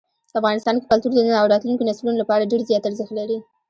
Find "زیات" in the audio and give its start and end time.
2.69-2.83